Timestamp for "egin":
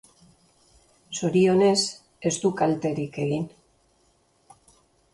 3.29-3.49